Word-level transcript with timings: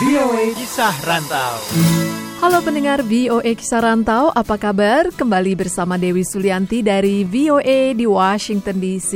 VOA 0.00 0.44
Kisah 0.56 0.94
Rantau. 1.04 2.23
Halo 2.44 2.60
pendengar 2.60 3.00
VOA 3.00 3.56
Kisah 3.56 3.80
Rantau, 3.80 4.28
apa 4.28 4.60
kabar? 4.60 5.08
Kembali 5.08 5.56
bersama 5.56 5.96
Dewi 5.96 6.28
Sulianti 6.28 6.84
dari 6.84 7.24
VOA 7.24 7.96
di 7.96 8.04
Washington 8.04 8.84
DC. 8.84 9.12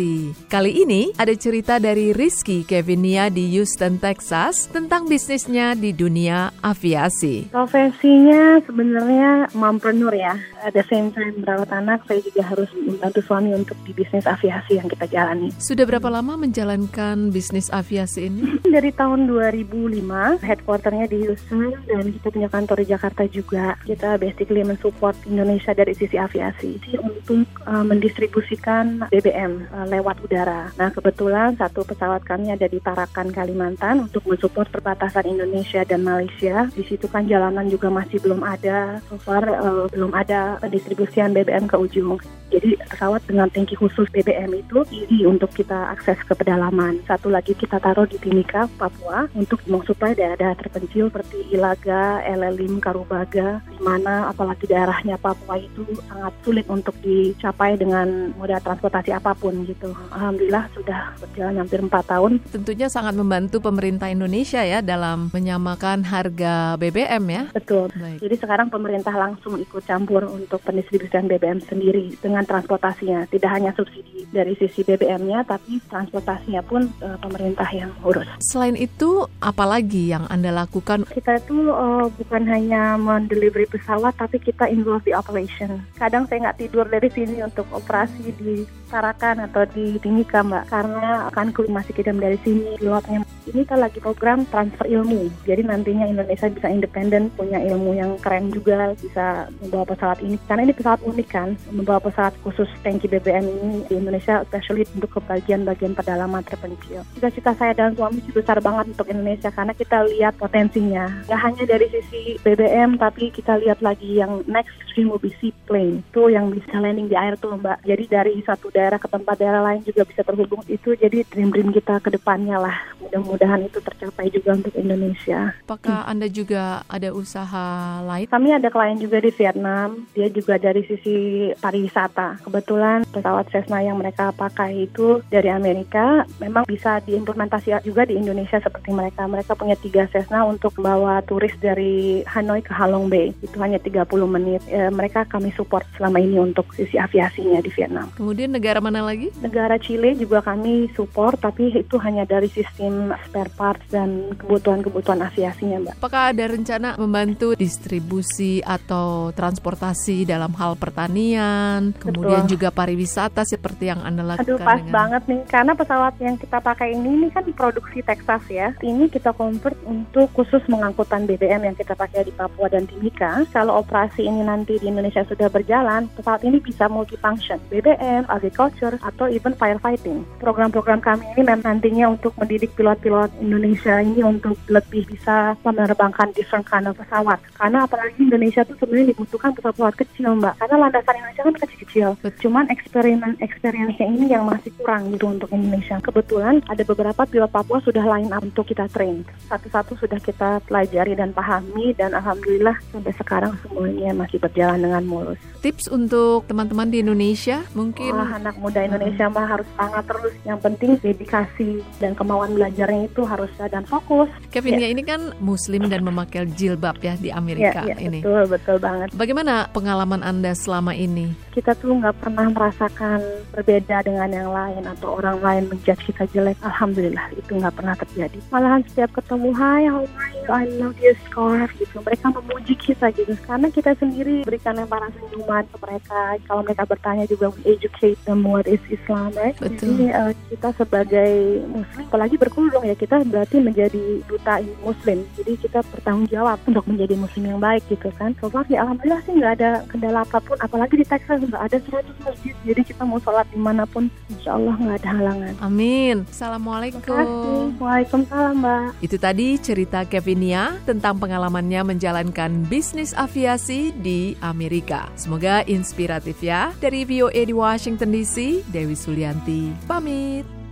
Kali 0.48 0.80
ini 0.80 1.12
ada 1.12 1.37
cerita 1.37 1.76
dari 1.76 2.17
Rizky 2.17 2.64
Kevinia 2.64 3.28
di 3.28 3.53
Houston, 3.53 4.01
Texas 4.01 4.72
tentang 4.72 5.04
bisnisnya 5.12 5.76
di 5.76 5.92
dunia 5.92 6.56
aviasi. 6.64 7.53
Profesinya 7.53 8.64
sebenarnya 8.64 9.53
mompreneur 9.53 10.17
ya. 10.17 10.33
Ada 10.65 10.81
same 10.88 11.13
time 11.13 11.45
merawat 11.45 11.69
anak, 11.69 12.08
saya 12.08 12.24
juga 12.24 12.40
harus 12.49 12.72
membantu 12.81 13.21
suami 13.29 13.53
untuk 13.53 13.76
di 13.85 13.92
bisnis 13.92 14.24
aviasi 14.24 14.81
yang 14.81 14.88
kita 14.88 15.04
jalani. 15.04 15.53
Sudah 15.60 15.85
berapa 15.85 16.09
lama 16.09 16.41
menjalankan 16.41 17.29
bisnis 17.29 17.69
aviasi 17.69 18.33
ini? 18.33 18.56
Dari 18.65 18.88
tahun 18.88 19.29
2005, 19.29 20.41
headquarternya 20.41 21.12
di 21.12 21.29
Houston 21.29 21.77
dan 21.84 22.09
kita 22.09 22.33
punya 22.33 22.48
kantor 22.48 22.80
di 22.80 22.88
Jakarta 22.88 23.18
juga. 23.27 23.75
Kita 23.83 24.15
basically 24.21 24.63
mensupport 24.63 25.17
Indonesia 25.27 25.75
dari 25.75 25.97
sisi 25.99 26.15
aviasi 26.15 26.79
untuk 27.03 27.49
uh, 27.67 27.83
mendistribusikan 27.83 29.11
BBM 29.11 29.67
uh, 29.75 29.87
lewat 29.91 30.23
udara. 30.23 30.71
Nah 30.79 30.95
kebetulan 30.95 31.59
satu 31.59 31.83
pesawat 31.83 32.23
kami 32.23 32.55
ada 32.55 32.71
di 32.71 32.79
Tarakan, 32.79 33.35
Kalimantan 33.35 34.07
untuk 34.07 34.23
mensupport 34.29 34.71
perbatasan 34.71 35.27
Indonesia 35.27 35.83
dan 35.83 36.07
Malaysia. 36.07 36.71
Di 36.71 36.85
situ 36.87 37.11
kan 37.11 37.27
jalanan 37.27 37.67
juga 37.67 37.91
masih 37.91 38.23
belum 38.23 38.47
ada. 38.47 39.03
So 39.11 39.19
far 39.19 39.43
uh, 39.49 39.91
belum 39.91 40.15
ada 40.15 40.63
pendistribusian 40.63 41.35
BBM 41.35 41.66
ke 41.66 41.77
ujung. 41.80 42.21
Jadi 42.48 42.80
pesawat 42.88 43.23
dengan 43.29 43.48
tangki 43.52 43.77
khusus 43.77 44.09
BBM 44.11 44.51
itu 44.57 44.83
easy 44.91 45.29
untuk 45.29 45.52
kita 45.52 45.93
akses 45.93 46.16
ke 46.25 46.33
pedalaman. 46.33 47.01
Satu 47.05 47.29
lagi 47.29 47.52
kita 47.52 47.79
taruh 47.80 48.09
di 48.09 48.16
Timika, 48.16 48.66
Papua 48.80 49.29
untuk 49.37 49.61
mensuplai 49.69 50.16
daerah-daerah 50.16 50.57
terpencil 50.57 51.12
seperti 51.12 51.45
Ilaga, 51.52 52.24
Elelim, 52.26 52.80
Karubaga, 52.82 53.60
di 53.69 53.79
mana 53.85 54.32
apalagi 54.32 54.66
daerahnya 54.66 55.21
Papua 55.21 55.60
itu 55.60 55.85
sangat 56.09 56.35
sulit 56.43 56.66
untuk 56.66 56.96
dicapai 57.04 57.79
dengan 57.79 58.35
moda 58.35 58.59
transportasi 58.59 59.15
apa 59.15 59.37
pun 59.37 59.63
gitu. 59.69 59.95
Alhamdulillah 60.13 60.66
sudah 60.74 61.15
berjalan 61.21 61.60
hampir 61.63 61.79
empat 61.85 62.04
tahun. 62.10 62.43
Tentunya 62.51 62.91
sangat 62.91 63.15
membantu 63.15 63.63
pemerintah 63.63 64.10
Indonesia 64.10 64.64
ya 64.64 64.82
dalam 64.82 65.30
menyamakan 65.30 66.02
harga 66.02 66.74
BBM 66.80 67.24
ya. 67.30 67.42
Betul. 67.54 67.92
Baik. 67.94 68.19
Jadi 68.24 68.34
sekarang 68.41 68.69
pemerintah 68.69 69.14
langsung 69.14 69.56
ikut 69.60 69.86
campur 69.86 70.26
untuk 70.26 70.60
pendistribusian 70.66 71.30
BBM 71.30 71.62
sendiri 71.64 72.14
dengan 72.19 72.38
dengan 72.39 72.55
transportasinya. 72.55 73.27
Tidak 73.27 73.50
hanya 73.50 73.75
subsidi 73.75 74.22
dari 74.31 74.55
sisi 74.55 74.86
BBM-nya, 74.86 75.42
tapi 75.42 75.83
transportasinya 75.91 76.62
pun 76.62 76.86
uh, 77.03 77.19
pemerintah 77.19 77.67
yang 77.75 77.91
urus. 78.06 78.31
Selain 78.39 78.78
itu, 78.78 79.27
apalagi 79.42 80.14
yang 80.14 80.31
Anda 80.31 80.55
lakukan? 80.55 81.03
Kita 81.11 81.42
itu 81.42 81.75
uh, 81.75 82.06
bukan 82.14 82.47
hanya 82.47 82.94
mendelivery 82.94 83.66
pesawat, 83.66 84.14
tapi 84.14 84.39
kita 84.39 84.70
involve 84.70 85.03
di 85.03 85.11
operation. 85.11 85.83
Kadang 85.98 86.31
saya 86.31 86.47
nggak 86.47 86.62
tidur 86.62 86.86
dari 86.86 87.11
sini 87.11 87.42
untuk 87.42 87.66
operasi 87.75 88.31
di 88.39 88.62
Tarakan 88.86 89.50
atau 89.50 89.66
di 89.69 89.98
Timika, 89.98 90.47
Mbak. 90.47 90.64
Karena 90.70 91.27
akan 91.34 91.47
masih 91.75 91.92
kirim 91.92 92.22
dari 92.22 92.39
sini, 92.47 92.78
pilotnya. 92.78 93.27
Ini 93.48 93.64
kita 93.64 93.80
lagi 93.80 93.96
program 93.96 94.44
transfer 94.52 94.84
ilmu. 94.84 95.32
Jadi 95.48 95.64
nantinya 95.64 96.04
Indonesia 96.04 96.52
bisa 96.52 96.68
independen, 96.68 97.32
punya 97.32 97.56
ilmu 97.64 97.96
yang 97.96 98.20
keren 98.20 98.52
juga, 98.52 98.92
bisa 98.92 99.48
membawa 99.64 99.88
pesawat 99.88 100.20
ini. 100.20 100.36
Karena 100.44 100.68
ini 100.68 100.77
pesawat 100.77 101.00
unik 101.00 101.28
kan, 101.32 101.56
membawa 101.72 101.96
pesawat 102.04 102.36
khusus 102.44 102.69
tangki 102.84 103.08
BBM 103.08 103.48
ini 103.48 103.88
di 103.88 103.96
Indonesia, 103.96 104.44
especially 104.44 104.84
untuk 104.92 105.16
ke 105.16 105.20
bagian-bagian 105.24 105.96
pedalaman 105.96 106.44
terpencil. 106.44 107.08
Cita-cita 107.16 107.56
saya 107.56 107.72
dan 107.72 107.96
suami 107.96 108.20
besar 108.28 108.60
banget 108.60 108.92
untuk 108.92 109.08
Indonesia 109.08 109.48
karena 109.48 109.72
kita 109.72 110.04
lihat 110.12 110.36
potensinya. 110.36 111.08
Gak 111.24 111.41
hanya 111.41 111.64
dari 111.64 111.88
sisi 111.88 112.36
BBM, 112.44 113.00
tapi 113.00 113.32
kita 113.32 113.56
lihat 113.64 113.80
lagi 113.80 114.20
yang 114.20 114.44
next 114.44 114.76
stream 114.92 115.08
will 115.08 115.22
be 115.22 115.32
seaplane. 115.41 116.04
Itu 116.12 116.28
yang 116.28 116.53
bisa 116.53 116.76
landing 116.76 117.09
di 117.09 117.16
air 117.16 117.41
tuh 117.41 117.56
Mbak. 117.56 117.88
Jadi 117.88 118.04
dari 118.12 118.34
satu 118.44 118.69
daerah 118.69 119.00
ke 119.00 119.09
tempat 119.09 119.41
daerah 119.41 119.65
lain 119.65 119.80
juga 119.88 120.04
bisa 120.04 120.20
terhubung. 120.20 120.60
Itu 120.69 120.92
jadi 120.92 121.25
dream-dream 121.32 121.72
kita 121.72 122.04
ke 122.04 122.12
depannya 122.12 122.60
lah. 122.60 122.76
Mudah-mudahan 123.00 123.38
itu 123.38 123.78
tercapai 123.78 124.32
juga 124.32 124.59
untuk 124.59 124.75
Indonesia. 124.75 125.54
Apakah 125.66 126.04
hmm. 126.04 126.10
Anda 126.10 126.26
juga 126.31 126.62
ada 126.88 127.09
usaha 127.15 127.66
lain? 128.03 128.26
Kami 128.26 128.49
ada 128.54 128.69
klien 128.72 128.99
juga 128.99 129.19
di 129.22 129.31
Vietnam. 129.31 130.09
Dia 130.16 130.28
juga 130.32 130.59
dari 130.59 130.82
sisi 130.87 131.50
pariwisata. 131.59 132.43
Kebetulan 132.43 133.06
pesawat 133.09 133.50
Cessna 133.54 133.84
yang 133.84 134.00
mereka 134.00 134.34
pakai 134.34 134.88
itu 134.88 135.21
dari 135.28 135.53
Amerika 135.53 136.25
memang 136.43 136.65
bisa 136.66 136.98
diimplementasi 137.04 137.84
juga 137.84 138.09
di 138.09 138.16
Indonesia 138.16 138.59
seperti 138.59 138.91
mereka. 138.91 139.28
Mereka 139.28 139.54
punya 139.54 139.77
tiga 139.78 140.09
Cessna 140.09 140.43
untuk 140.48 140.75
membawa 140.81 141.21
turis 141.27 141.53
dari 141.60 142.25
Hanoi 142.25 142.65
ke 142.65 142.72
Halong 142.72 143.12
Bay. 143.12 143.37
Itu 143.44 143.60
hanya 143.60 143.77
30 143.77 144.09
menit. 144.25 144.65
E, 144.71 144.88
mereka 144.88 145.28
kami 145.28 145.53
support 145.53 145.84
selama 145.98 146.22
ini 146.22 146.41
untuk 146.41 146.71
sisi 146.72 146.97
aviasinya 146.97 147.60
di 147.60 147.71
Vietnam. 147.75 148.09
Kemudian 148.16 148.54
negara 148.54 148.81
mana 148.81 149.04
lagi? 149.04 149.28
Negara 149.44 149.77
Chile 149.77 150.16
juga 150.16 150.41
kami 150.41 150.88
support, 150.97 151.37
tapi 151.43 151.75
itu 151.75 151.97
hanya 152.00 152.25
dari 152.25 152.48
sistem 152.48 153.12
spare 153.26 153.52
parts 153.54 153.86
dan 153.90 154.34
kebutuhan-kebutuhan 154.36 155.24
aviasinya, 155.24 155.78
Mbak. 155.82 155.94
Apakah 155.98 156.22
ada 156.34 156.44
rencana 156.50 156.88
membantu 156.98 157.54
distribusi 157.54 158.60
atau 158.62 159.30
transportasi 159.32 160.28
dalam 160.28 160.52
hal 160.58 160.74
pertanian, 160.76 161.94
kemudian 161.96 162.44
Betul. 162.44 162.52
juga 162.58 162.68
pariwisata 162.74 163.46
seperti 163.46 163.90
yang 163.90 164.00
Anda 164.02 164.34
lakukan. 164.34 164.44
Aduh 164.44 164.58
pas 164.60 164.80
dengan... 164.82 164.92
banget 164.92 165.22
nih, 165.30 165.40
karena 165.48 165.72
pesawat 165.72 166.14
yang 166.18 166.36
kita 166.36 166.58
pakai 166.60 166.88
ini, 166.92 167.08
ini 167.08 167.28
kan 167.32 167.44
produksi 167.54 168.04
Texas 168.04 168.42
ya. 168.50 168.74
Ini 168.82 169.08
kita 169.08 169.32
convert 169.32 169.78
untuk 169.88 170.28
khusus 170.34 170.60
mengangkutan 170.68 171.24
BBM 171.24 171.64
yang 171.64 171.76
kita 171.78 171.94
pakai 171.94 172.26
di 172.26 172.32
Papua 172.34 172.68
dan 172.68 172.84
Timika. 172.84 173.46
Kalau 173.54 173.80
operasi 173.80 174.26
ini 174.26 174.44
nanti 174.44 174.76
di 174.76 174.90
Indonesia 174.90 175.24
sudah 175.24 175.48
berjalan, 175.48 176.10
pesawat 176.18 176.42
ini 176.42 176.58
bisa 176.60 176.90
multifunction, 176.90 177.62
BBM, 177.70 178.26
agriculture, 178.28 178.98
atau 179.00 179.30
even 179.30 179.54
firefighting. 179.54 180.26
Program-program 180.42 181.00
kami 181.00 181.24
ini 181.36 181.42
memang 181.46 181.78
nantinya 181.78 182.10
untuk 182.10 182.32
mendidik 182.40 182.72
pilot-pilot 182.74 183.07
Indonesia 183.42 183.94
ini 184.00 184.20
untuk 184.22 184.56
lebih 184.69 185.08
bisa 185.08 185.56
menerbangkan 185.64 186.30
different 186.36 186.64
kind 186.69 186.86
of 186.86 186.94
pesawat. 186.94 187.41
Karena 187.56 187.84
apalagi 187.84 188.19
Indonesia 188.20 188.62
tuh 188.62 188.76
sebenarnya 188.78 189.12
dibutuhkan 189.16 189.52
pesawat-pesawat 189.56 189.94
kecil, 189.98 190.38
Mbak. 190.38 190.54
Karena 190.62 190.76
landasan 190.86 191.14
Indonesia 191.18 191.42
kan 191.44 191.56
kecil-kecil 191.58 191.88
kecil. 191.88 192.08
Cuman 192.44 192.68
eksperimen 192.68 193.41
experience 193.41 193.97
ini 193.98 194.30
yang 194.30 194.44
masih 194.47 194.70
kurang 194.78 195.10
gitu 195.10 195.26
untuk 195.26 195.48
Indonesia. 195.50 195.97
Kebetulan 196.04 196.60
ada 196.68 196.82
beberapa 196.84 197.22
pilot 197.24 197.50
Papua 197.50 197.80
sudah 197.82 198.04
line 198.04 198.30
up 198.30 198.44
untuk 198.44 198.68
kita 198.68 198.86
train. 198.92 199.24
Satu-satu 199.48 199.97
sudah 199.98 200.20
kita 200.20 200.60
pelajari 200.68 201.16
dan 201.16 201.32
pahami 201.32 201.97
dan 201.97 202.12
alhamdulillah 202.12 202.76
sampai 202.92 203.12
sekarang 203.16 203.52
semuanya 203.64 204.12
masih 204.12 204.36
berjalan 204.38 204.78
dengan 204.84 205.02
mulus. 205.08 205.41
Tips 205.64 205.91
untuk 205.91 206.47
teman-teman 206.47 206.92
di 206.92 207.02
Indonesia 207.02 207.64
mungkin 207.74 208.14
oh, 208.14 208.28
anak 208.28 208.54
muda 208.60 208.84
Indonesia 208.84 209.26
hmm. 209.26 209.34
mah 209.34 209.47
harus 209.48 209.66
semangat 209.74 210.04
terus. 210.06 210.34
Yang 210.47 210.58
penting 210.62 210.91
dedikasi 211.00 211.70
dan 211.98 212.12
kemauan 212.14 212.54
belajarnya 212.54 212.97
itu 213.06 213.22
harus 213.22 213.50
dan 213.59 213.84
fokus. 213.86 214.26
Kevin 214.50 214.81
ya. 214.81 214.88
ini 214.91 215.03
kan 215.06 215.36
muslim 215.38 215.86
dan 215.86 216.03
memakai 216.03 216.48
jilbab 216.56 216.98
ya 216.98 217.14
di 217.20 217.31
Amerika 217.31 217.84
ya, 217.84 217.94
ya, 217.94 217.97
ini. 218.09 218.20
Betul, 218.25 218.44
betul 218.50 218.76
banget. 218.82 219.09
Bagaimana 219.14 219.70
pengalaman 219.70 220.25
Anda 220.25 220.56
selama 220.56 220.97
ini? 220.97 221.31
Kita 221.54 221.75
tuh 221.78 221.98
nggak 221.98 222.22
pernah 222.22 222.48
merasakan 222.50 223.20
berbeda 223.54 224.06
dengan 224.06 224.31
yang 224.31 224.50
lain 224.50 224.82
atau 224.86 225.19
orang 225.19 225.38
lain 225.42 225.62
menjudge 225.69 226.03
kita 226.09 226.25
jelek. 226.32 226.56
Alhamdulillah 226.64 227.26
itu 227.36 227.50
nggak 227.53 227.75
pernah 227.75 227.94
terjadi. 227.98 228.38
Malahan 228.48 228.82
setiap 228.88 229.10
ketemu, 229.15 229.50
Hai, 229.53 229.82
how 229.91 230.03
are 230.06 230.30
you? 230.32 230.48
I 230.48 230.65
love 230.80 230.97
your 230.97 231.16
scarf 231.28 231.69
gitu. 231.76 232.00
Mereka 232.00 232.32
memuji 232.32 232.75
kita 232.80 233.12
gitu. 233.12 233.36
Karena 233.44 233.69
kita 233.69 233.92
sendiri 234.00 234.48
berikan 234.48 234.80
lemparan 234.80 235.12
senyuman 235.20 235.69
ke 235.69 235.76
mereka. 235.84 236.20
Kalau 236.48 236.62
mereka 236.65 236.82
bertanya 236.88 237.25
juga 237.28 237.53
we 237.53 237.76
educate 237.76 238.16
them 238.25 238.41
what 238.48 238.65
is 238.65 238.80
Islam, 238.88 239.36
right? 239.36 239.53
Betul. 239.60 239.92
Jadi 239.92 240.04
uh, 240.16 240.32
kita 240.48 240.69
sebagai 240.80 241.32
Muslim, 241.69 242.04
apalagi 242.09 242.36
berkerudung 242.41 242.88
ya 242.88 242.94
kita 242.99 243.25
berarti 243.25 243.62
menjadi 243.62 244.21
duta 244.28 244.60
Muslim. 244.84 245.24
Jadi 245.41 245.53
kita 245.57 245.80
bertanggung 245.89 246.28
jawab 246.28 246.60
untuk 246.68 246.84
menjadi 246.84 247.15
Muslim 247.16 247.57
yang 247.57 247.60
baik 247.62 247.84
gitu 247.89 248.12
kan. 248.16 248.34
So 248.42 248.53
far 248.53 248.68
ya 248.68 248.84
Alhamdulillah 248.84 249.22
sih 249.24 249.33
nggak 249.36 249.54
ada 249.60 249.71
kendala 249.89 250.24
apa 250.24 250.42
pun. 250.42 250.57
Apalagi 250.60 251.01
di 251.01 251.07
Texas 251.07 251.41
nggak 251.41 251.65
ada 251.65 251.78
ada 251.78 252.03
100 252.03 252.27
masjid. 252.27 252.54
Jadi 252.66 252.80
kita 252.83 253.03
mau 253.07 253.22
sholat 253.22 253.47
di 253.54 253.60
mana 253.60 253.86
pun 253.86 254.10
insya 254.33 254.59
Allah 254.59 254.74
nggak 254.74 254.97
ada 255.04 255.10
halangan. 255.15 255.54
Amin. 255.62 256.17
Assalamualaikum. 256.27 257.79
Waalaikumsalam 257.79 258.55
Mbak. 258.59 258.87
Itu 259.05 259.17
tadi 259.21 259.49
cerita 259.62 260.03
Kevinia 260.09 260.81
tentang 260.83 261.21
pengalamannya 261.23 261.95
menjalankan 261.95 262.67
bisnis 262.67 263.15
aviasi 263.15 263.95
di 263.95 264.35
Amerika. 264.43 265.07
Semoga 265.15 265.62
inspiratif 265.69 266.43
ya. 266.43 266.75
Dari 266.83 267.07
VOA 267.07 267.43
di 267.47 267.55
Washington 267.55 268.11
DC 268.11 268.67
Dewi 268.73 268.97
Sulianti 268.99 269.71
pamit 269.87 270.68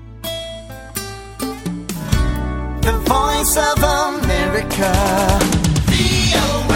The 2.87 2.93
Voice 2.93 3.57
of 3.57 3.83
America. 3.83 4.93
VOA 5.91 6.76